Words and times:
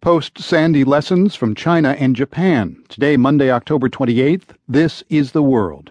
Post 0.00 0.40
Sandy 0.40 0.82
lessons 0.82 1.36
from 1.36 1.54
China 1.54 1.90
and 1.98 2.16
Japan. 2.16 2.82
Today, 2.88 3.18
Monday, 3.18 3.50
October 3.50 3.90
28th, 3.90 4.54
this 4.66 5.04
is 5.10 5.32
the 5.32 5.42
world. 5.42 5.90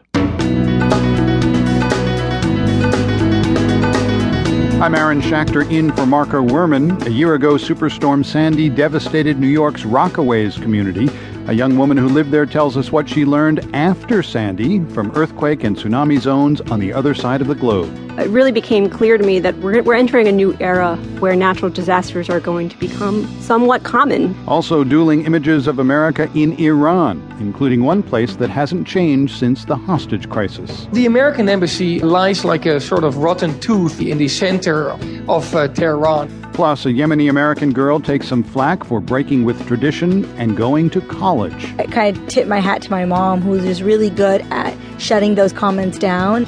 I'm 4.82 4.95
Aaron 4.95 5.22
Schachter 5.22 5.69
in 5.69 5.92
for 5.92 6.08
Marco 6.08 6.42
Werman. 6.42 7.06
A 7.06 7.11
year 7.11 7.35
ago, 7.35 7.53
Superstorm 7.53 8.25
Sandy 8.25 8.68
devastated 8.68 9.38
New 9.38 9.45
York's 9.45 9.84
Rockaways 9.84 10.60
community. 10.60 11.07
A 11.50 11.54
young 11.54 11.77
woman 11.77 11.97
who 11.97 12.07
lived 12.07 12.29
there 12.29 12.45
tells 12.45 12.77
us 12.77 12.91
what 12.91 13.09
she 13.09 13.25
learned 13.25 13.68
after 13.73 14.21
Sandy 14.21 14.81
from 14.93 15.09
earthquake 15.16 15.63
and 15.63 15.75
tsunami 15.75 16.20
zones 16.20 16.61
on 16.61 16.79
the 16.79 16.93
other 16.93 17.16
side 17.16 17.41
of 17.41 17.48
the 17.48 17.55
globe. 17.55 17.91
It 18.20 18.29
really 18.29 18.52
became 18.52 18.88
clear 18.88 19.18
to 19.18 19.23
me 19.25 19.39
that 19.39 19.57
we're, 19.57 19.81
we're 19.81 19.95
entering 19.95 20.27
a 20.27 20.31
new 20.31 20.55
era 20.59 20.95
where 21.17 21.35
natural 21.35 21.71
disasters 21.71 22.30
are 22.30 22.39
going 22.39 22.70
to 22.70 22.77
become 22.77 23.25
somewhat 23.41 23.81
common. 23.81 24.35
Also, 24.48 24.84
dueling 24.84 25.25
images 25.25 25.66
of 25.66 25.80
America 25.80 26.30
in 26.35 26.53
Iran, 26.59 27.20
including 27.39 27.81
one 27.81 28.03
place 28.03 28.36
that 28.36 28.52
hasn't 28.52 28.86
changed 28.86 29.36
since 29.36 29.66
the 29.66 29.75
hostage 29.75 30.30
crisis. 30.30 30.86
The 30.94 31.08
American 31.08 31.50
embassy 31.50 32.00
lies 32.00 32.45
like 32.45 32.67
a 32.67 32.80
sort 32.80 33.03
of 33.03 33.17
rotten 33.17 33.59
tooth 33.59 34.00
in 34.00 34.20
the 34.20 34.27
center 34.27 34.91
of 35.27 35.55
uh, 35.55 35.67
Tehran. 35.70 36.48
Plus, 36.59 36.84
a 36.86 36.90
Yemeni 36.90 37.30
American 37.30 37.72
girl 37.72 38.02
takes 38.02 38.27
some 38.27 38.44
flack 38.44 38.84
for 38.84 39.00
breaking 39.00 39.45
with 39.45 39.66
tradition 39.66 40.26
and 40.38 40.58
going 40.58 40.90
to 40.90 41.00
college. 41.00 41.73
I 41.80 41.86
kind 41.86 42.17
of 42.17 42.27
tip 42.27 42.50
my 42.50 42.59
hat 42.59 42.81
to 42.81 42.91
my 42.91 43.05
mom, 43.05 43.41
who's 43.41 43.63
just 43.63 43.80
really 43.80 44.09
good 44.09 44.41
at 44.52 44.76
shutting 45.00 45.36
those 45.36 45.53
comments 45.53 45.98
down. 45.98 46.45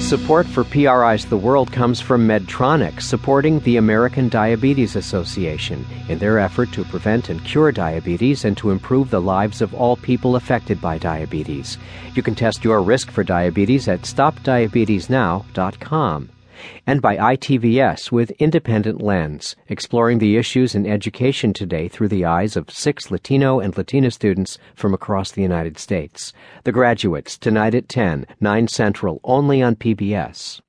Support 0.00 0.46
for 0.46 0.62
PRI's 0.62 1.24
The 1.24 1.36
World 1.36 1.72
comes 1.72 2.00
from 2.00 2.28
Medtronic, 2.28 3.02
supporting 3.02 3.58
the 3.58 3.78
American 3.78 4.28
Diabetes 4.28 4.94
Association 4.94 5.84
in 6.08 6.20
their 6.20 6.38
effort 6.38 6.70
to 6.74 6.84
prevent 6.84 7.30
and 7.30 7.44
cure 7.44 7.72
diabetes 7.72 8.44
and 8.44 8.56
to 8.58 8.70
improve 8.70 9.10
the 9.10 9.20
lives 9.20 9.60
of 9.60 9.74
all 9.74 9.96
people 9.96 10.36
affected 10.36 10.80
by 10.80 10.98
diabetes. 10.98 11.78
You 12.14 12.22
can 12.22 12.36
test 12.36 12.62
your 12.62 12.80
risk 12.80 13.10
for 13.10 13.24
diabetes 13.24 13.88
at 13.88 14.02
stopdiabetesnow.com 14.02 16.28
and 16.86 17.02
by 17.02 17.16
ITVS 17.16 18.10
with 18.12 18.30
Independent 18.32 19.02
Lens, 19.02 19.56
exploring 19.68 20.18
the 20.18 20.36
issues 20.36 20.74
in 20.74 20.86
education 20.86 21.52
today 21.52 21.88
through 21.88 22.08
the 22.08 22.24
eyes 22.24 22.56
of 22.56 22.70
six 22.70 23.10
Latino 23.10 23.60
and 23.60 23.76
Latina 23.76 24.10
students 24.10 24.58
from 24.74 24.94
across 24.94 25.32
the 25.32 25.42
United 25.42 25.78
States. 25.78 26.32
The 26.64 26.72
Graduates, 26.72 27.38
tonight 27.38 27.74
at 27.74 27.88
10, 27.88 28.26
9 28.40 28.68
Central, 28.68 29.20
only 29.24 29.62
on 29.62 29.76
PBS. 29.76 30.60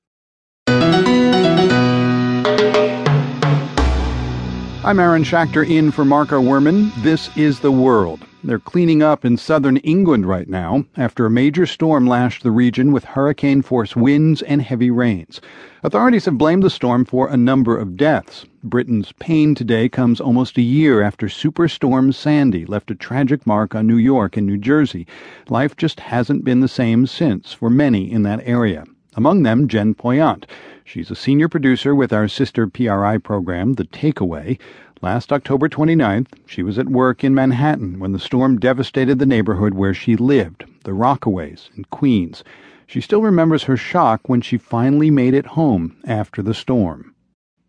I'm 4.85 4.99
Aaron 4.99 5.23
Schachter 5.23 5.67
in 5.67 5.89
for 5.91 6.05
Marco 6.05 6.39
Werman. 6.39 6.93
This 7.01 7.35
is 7.35 7.59
The 7.59 7.71
World. 7.71 8.19
They're 8.45 8.59
cleaning 8.59 9.01
up 9.01 9.25
in 9.25 9.37
southern 9.37 9.77
England 9.77 10.27
right 10.27 10.47
now 10.47 10.85
after 10.95 11.25
a 11.25 11.31
major 11.31 11.65
storm 11.65 12.05
lashed 12.05 12.43
the 12.43 12.51
region 12.51 12.91
with 12.91 13.03
hurricane 13.03 13.63
force 13.63 13.95
winds 13.95 14.43
and 14.43 14.61
heavy 14.61 14.91
rains. 14.91 15.41
Authorities 15.81 16.25
have 16.25 16.37
blamed 16.37 16.61
the 16.61 16.69
storm 16.69 17.05
for 17.05 17.27
a 17.27 17.37
number 17.37 17.75
of 17.75 17.97
deaths. 17.97 18.45
Britain's 18.63 19.13
pain 19.13 19.55
today 19.55 19.89
comes 19.89 20.21
almost 20.21 20.59
a 20.59 20.61
year 20.61 21.01
after 21.01 21.25
Superstorm 21.25 22.13
Sandy 22.13 22.65
left 22.65 22.91
a 22.91 22.95
tragic 22.95 23.47
mark 23.47 23.73
on 23.73 23.87
New 23.87 23.97
York 23.97 24.37
and 24.37 24.45
New 24.45 24.57
Jersey. 24.57 25.07
Life 25.49 25.75
just 25.75 25.99
hasn't 25.99 26.45
been 26.45 26.59
the 26.59 26.67
same 26.67 27.07
since 27.07 27.51
for 27.51 27.71
many 27.71 28.11
in 28.11 28.21
that 28.23 28.41
area. 28.43 28.85
Among 29.15 29.41
them, 29.41 29.67
Jen 29.67 29.95
Poyant. 29.95 30.43
She's 30.83 31.09
a 31.09 31.15
senior 31.15 31.49
producer 31.49 31.95
with 31.95 32.13
our 32.13 32.27
sister 32.27 32.67
PRI 32.67 33.17
program, 33.17 33.73
The 33.73 33.85
Takeaway. 33.85 34.59
Last 35.01 35.31
October 35.31 35.67
29th, 35.67 36.27
she 36.45 36.63
was 36.63 36.79
at 36.79 36.89
work 36.89 37.23
in 37.23 37.35
Manhattan 37.35 37.99
when 37.99 38.13
the 38.13 38.19
storm 38.19 38.57
devastated 38.57 39.19
the 39.19 39.25
neighborhood 39.25 39.73
where 39.73 39.93
she 39.93 40.15
lived, 40.15 40.63
the 40.83 40.91
Rockaways 40.91 41.69
in 41.75 41.83
Queens. 41.85 42.43
She 42.87 43.01
still 43.01 43.21
remembers 43.21 43.63
her 43.63 43.77
shock 43.77 44.21
when 44.27 44.41
she 44.41 44.57
finally 44.57 45.11
made 45.11 45.33
it 45.33 45.45
home 45.45 45.97
after 46.07 46.41
the 46.41 46.53
storm. 46.53 47.13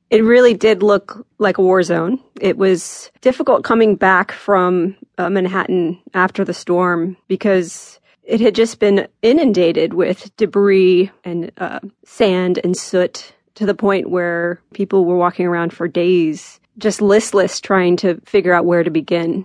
It 0.09 0.23
really 0.23 0.55
did 0.55 0.83
look 0.83 1.27
like 1.39 1.59
a 1.59 1.63
war 1.63 1.83
zone. 1.83 2.21
It 2.41 2.57
was 2.57 3.11
difficult 3.23 3.65
coming 3.65 3.97
back 3.97 4.31
from 4.31 4.97
uh, 5.19 5.29
Manhattan 5.29 6.01
after 6.15 6.45
the 6.45 6.55
storm 6.55 7.17
because 7.27 7.99
it 8.23 8.41
had 8.41 8.55
just 8.55 8.79
been 8.79 9.09
inundated 9.23 9.95
with 9.95 10.35
debris 10.37 11.11
and 11.25 11.51
uh, 11.59 11.81
sand 12.05 12.61
and 12.63 12.77
soot 12.77 13.33
to 13.57 13.67
the 13.67 13.75
point 13.75 14.11
where 14.11 14.61
people 14.75 15.05
were 15.05 15.17
walking 15.17 15.47
around 15.47 15.73
for 15.73 15.89
days, 15.89 16.61
just 16.79 17.01
listless, 17.01 17.61
trying 17.61 17.97
to 17.99 18.21
figure 18.27 18.53
out 18.53 18.67
where 18.67 18.85
to 18.85 18.91
begin. 18.91 19.45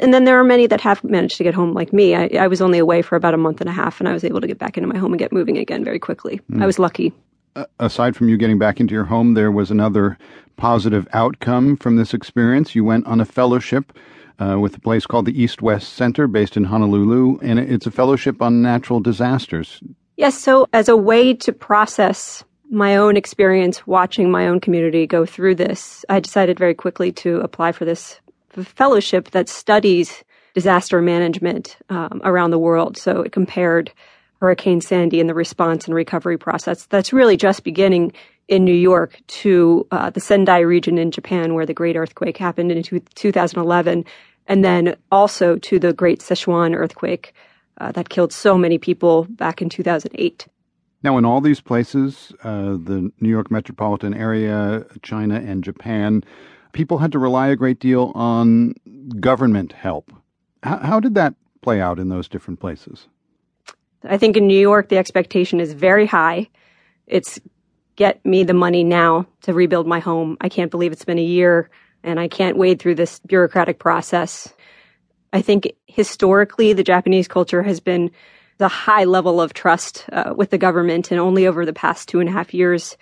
And 0.00 0.14
then 0.14 0.24
there 0.24 0.38
are 0.38 0.44
many 0.44 0.66
that 0.68 0.80
have 0.80 1.04
managed 1.04 1.36
to 1.36 1.44
get 1.44 1.54
home, 1.54 1.74
like 1.74 1.92
me. 1.92 2.14
I, 2.14 2.30
I 2.38 2.46
was 2.46 2.62
only 2.62 2.78
away 2.78 3.02
for 3.02 3.16
about 3.16 3.34
a 3.34 3.38
month 3.38 3.60
and 3.60 3.68
a 3.68 3.72
half, 3.72 4.00
and 4.00 4.08
I 4.08 4.12
was 4.12 4.24
able 4.24 4.40
to 4.40 4.46
get 4.46 4.58
back 4.58 4.78
into 4.78 4.88
my 4.88 4.98
home 4.98 5.12
and 5.12 5.18
get 5.18 5.32
moving 5.32 5.58
again 5.58 5.84
very 5.84 5.98
quickly. 5.98 6.40
Mm. 6.50 6.62
I 6.62 6.66
was 6.66 6.78
lucky. 6.78 7.12
Uh, 7.54 7.66
aside 7.78 8.16
from 8.16 8.28
you 8.28 8.38
getting 8.38 8.58
back 8.58 8.80
into 8.80 8.94
your 8.94 9.04
home, 9.04 9.34
there 9.34 9.52
was 9.52 9.70
another 9.70 10.16
positive 10.56 11.06
outcome 11.12 11.76
from 11.76 11.96
this 11.96 12.14
experience. 12.14 12.74
You 12.74 12.84
went 12.84 13.06
on 13.06 13.20
a 13.20 13.26
fellowship 13.26 13.92
uh, 14.38 14.58
with 14.58 14.76
a 14.76 14.80
place 14.80 15.04
called 15.04 15.26
the 15.26 15.40
East 15.40 15.60
West 15.60 15.92
Center 15.92 16.26
based 16.26 16.56
in 16.56 16.64
Honolulu, 16.64 17.38
and 17.42 17.58
it's 17.58 17.86
a 17.86 17.90
fellowship 17.90 18.40
on 18.40 18.62
natural 18.62 19.00
disasters. 19.00 19.80
Yes, 20.16 20.38
so 20.38 20.66
as 20.72 20.88
a 20.88 20.96
way 20.96 21.34
to 21.34 21.52
process 21.52 22.44
my 22.72 22.96
own 22.96 23.18
experience 23.18 23.86
watching 23.86 24.30
my 24.30 24.48
own 24.48 24.58
community 24.58 25.06
go 25.06 25.26
through 25.26 25.54
this, 25.54 26.06
I 26.08 26.20
decided 26.20 26.58
very 26.58 26.74
quickly 26.74 27.12
to 27.12 27.38
apply 27.40 27.72
for 27.72 27.84
this 27.84 28.18
fellowship 28.48 29.30
that 29.32 29.50
studies 29.50 30.24
disaster 30.54 31.02
management 31.02 31.76
um, 31.90 32.22
around 32.24 32.50
the 32.50 32.58
world. 32.58 32.96
So 32.96 33.20
it 33.20 33.32
compared 33.32 33.92
Hurricane 34.40 34.80
Sandy 34.80 35.20
and 35.20 35.28
the 35.28 35.34
response 35.34 35.84
and 35.84 35.94
recovery 35.94 36.38
process 36.38 36.86
that's 36.86 37.12
really 37.12 37.36
just 37.36 37.62
beginning 37.62 38.14
in 38.48 38.64
New 38.64 38.74
York 38.74 39.20
to 39.26 39.86
uh, 39.90 40.08
the 40.08 40.20
Sendai 40.20 40.60
region 40.60 40.96
in 40.96 41.10
Japan, 41.10 41.52
where 41.54 41.66
the 41.66 41.74
great 41.74 41.96
earthquake 41.96 42.38
happened 42.38 42.72
in 42.72 42.82
2011, 42.82 44.04
and 44.46 44.64
then 44.64 44.96
also 45.10 45.56
to 45.56 45.78
the 45.78 45.92
great 45.92 46.20
Sichuan 46.20 46.74
earthquake 46.74 47.34
uh, 47.78 47.92
that 47.92 48.08
killed 48.08 48.32
so 48.32 48.56
many 48.56 48.78
people 48.78 49.24
back 49.28 49.60
in 49.60 49.68
2008. 49.68 50.46
Now, 51.02 51.18
in 51.18 51.24
all 51.24 51.40
these 51.40 51.60
places, 51.60 52.32
uh, 52.44 52.72
the 52.72 53.10
New 53.20 53.28
York 53.28 53.50
metropolitan 53.50 54.14
area, 54.14 54.86
China, 55.02 55.36
and 55.36 55.64
Japan, 55.64 56.22
people 56.72 56.98
had 56.98 57.12
to 57.12 57.18
rely 57.18 57.48
a 57.48 57.56
great 57.56 57.80
deal 57.80 58.12
on 58.14 58.74
government 59.18 59.72
help. 59.72 60.12
H- 60.64 60.80
how 60.82 61.00
did 61.00 61.14
that 61.16 61.34
play 61.60 61.80
out 61.80 61.98
in 61.98 62.08
those 62.08 62.28
different 62.28 62.60
places? 62.60 63.08
I 64.04 64.16
think 64.16 64.36
in 64.36 64.46
New 64.46 64.58
York, 64.58 64.88
the 64.88 64.98
expectation 64.98 65.60
is 65.60 65.72
very 65.72 66.06
high. 66.06 66.48
It's 67.06 67.40
get 67.96 68.24
me 68.24 68.42
the 68.44 68.54
money 68.54 68.84
now 68.84 69.26
to 69.42 69.52
rebuild 69.52 69.86
my 69.86 70.00
home. 70.00 70.36
I 70.40 70.48
can't 70.48 70.70
believe 70.70 70.92
it's 70.92 71.04
been 71.04 71.18
a 71.18 71.22
year 71.22 71.70
and 72.02 72.18
I 72.18 72.28
can't 72.28 72.56
wade 72.56 72.80
through 72.80 72.96
this 72.96 73.20
bureaucratic 73.20 73.78
process. 73.78 74.52
I 75.32 75.42
think 75.42 75.72
historically, 75.86 76.72
the 76.72 76.82
Japanese 76.82 77.28
culture 77.28 77.62
has 77.62 77.80
been 77.80 78.10
the 78.62 78.68
high 78.68 79.02
level 79.02 79.40
of 79.40 79.52
trust 79.52 80.04
uh, 80.12 80.34
with 80.36 80.50
the 80.50 80.56
government, 80.56 81.10
and 81.10 81.18
only 81.18 81.48
over 81.48 81.66
the 81.66 81.72
past 81.72 82.08
two 82.08 82.20
and 82.20 82.28
a 82.28 82.32
half 82.32 82.54
years 82.54 82.96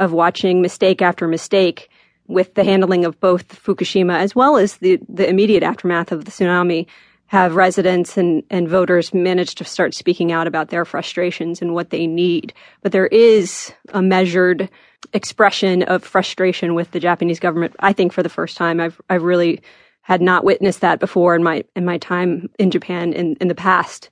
of 0.00 0.12
watching 0.12 0.60
mistake 0.60 1.00
after 1.00 1.28
mistake 1.28 1.88
with 2.26 2.54
the 2.54 2.64
handling 2.64 3.04
of 3.04 3.20
both 3.20 3.62
Fukushima 3.62 4.18
as 4.18 4.34
well 4.34 4.56
as 4.56 4.78
the, 4.78 4.98
the 5.08 5.28
immediate 5.28 5.62
aftermath 5.62 6.10
of 6.10 6.24
the 6.24 6.32
tsunami 6.32 6.88
have 7.26 7.54
residents 7.54 8.16
and, 8.16 8.42
and 8.50 8.68
voters 8.68 9.14
managed 9.14 9.56
to 9.58 9.64
start 9.64 9.94
speaking 9.94 10.32
out 10.32 10.48
about 10.48 10.70
their 10.70 10.84
frustrations 10.84 11.62
and 11.62 11.74
what 11.74 11.90
they 11.90 12.08
need. 12.08 12.52
But 12.82 12.90
there 12.90 13.06
is 13.06 13.72
a 13.90 14.02
measured 14.02 14.68
expression 15.12 15.84
of 15.84 16.02
frustration 16.02 16.74
with 16.74 16.90
the 16.90 16.98
Japanese 16.98 17.38
government. 17.38 17.76
I 17.78 17.92
think 17.92 18.12
for 18.12 18.24
the 18.24 18.28
first 18.28 18.56
time, 18.56 18.80
I've 18.80 19.00
I've 19.08 19.22
really 19.22 19.62
had 20.02 20.20
not 20.20 20.42
witnessed 20.42 20.80
that 20.80 20.98
before 20.98 21.36
in 21.36 21.44
my 21.44 21.62
in 21.76 21.84
my 21.84 21.98
time 21.98 22.50
in 22.58 22.72
Japan 22.72 23.12
in, 23.12 23.36
in 23.40 23.46
the 23.46 23.54
past. 23.54 24.10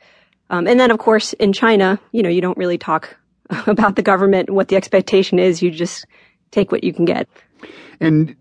Um, 0.52 0.68
and 0.68 0.78
then, 0.78 0.90
of 0.90 0.98
course, 0.98 1.32
in 1.34 1.52
China, 1.52 1.98
you 2.12 2.22
know, 2.22 2.28
you 2.28 2.40
don't 2.40 2.58
really 2.58 2.78
talk 2.78 3.16
about 3.66 3.96
the 3.96 4.02
government 4.02 4.48
and 4.48 4.56
what 4.56 4.68
the 4.68 4.76
expectation 4.76 5.38
is. 5.38 5.62
You 5.62 5.70
just 5.70 6.06
take 6.52 6.70
what 6.70 6.84
you 6.84 6.92
can 6.92 7.06
get. 7.06 7.28
And 7.98 8.36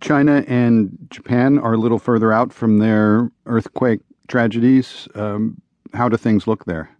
China 0.00 0.44
and 0.46 0.96
Japan 1.10 1.58
are 1.58 1.72
a 1.72 1.78
little 1.78 1.98
further 1.98 2.32
out 2.32 2.52
from 2.52 2.78
their 2.78 3.30
earthquake 3.46 4.00
tragedies. 4.28 5.08
Um, 5.14 5.60
how 5.94 6.08
do 6.08 6.16
things 6.16 6.46
look 6.46 6.66
there? 6.66 6.90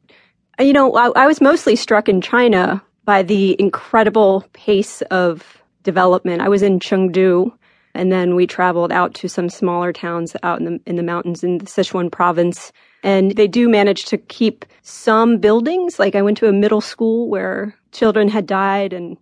You 0.59 0.73
know, 0.73 0.95
I, 0.97 1.25
I 1.25 1.27
was 1.27 1.43
mostly 1.43 1.77
struck 1.77 2.09
in 2.09 2.23
China 2.23 2.83
by 3.05 3.23
the 3.23 3.61
incredible 3.61 4.45
pace 4.55 5.03
of 5.03 5.63
development. 5.83 6.41
I 6.41 6.49
was 6.49 6.63
in 6.63 6.81
Chengdu, 6.81 7.53
and 7.97 8.13
then 8.13 8.35
we 8.35 8.47
traveled 8.47 8.93
out 8.93 9.15
to 9.15 9.29
some 9.29 9.49
smaller 9.49 9.93
towns 9.93 10.37
out 10.43 10.61
in 10.61 10.65
the 10.65 10.81
in 10.87 10.97
the 10.97 11.03
mountains 11.03 11.43
in 11.43 11.59
the 11.59 11.67
Sichuan 11.67 12.11
province. 12.11 12.73
And 13.03 13.37
they 13.37 13.47
do 13.47 13.69
manage 13.69 14.05
to 14.07 14.19
keep 14.19 14.65
some 14.83 15.39
buildings. 15.39 15.99
Like 15.99 16.15
I 16.15 16.23
went 16.23 16.39
to 16.39 16.49
a 16.49 16.53
middle 16.53 16.81
school 16.81 17.29
where 17.29 17.75
children 17.93 18.29
had 18.29 18.47
died, 18.47 18.93
and 18.93 19.17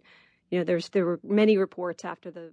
you 0.50 0.58
know, 0.58 0.64
there's 0.64 0.88
there 0.90 1.06
were 1.06 1.20
many 1.22 1.56
reports 1.56 2.04
after 2.04 2.30
the 2.30 2.52